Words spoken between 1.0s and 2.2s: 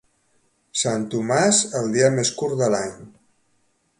Tomàs, el dia